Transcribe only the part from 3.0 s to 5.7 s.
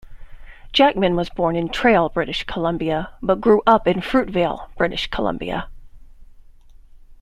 but grew up in Fruitvale, British Columbia.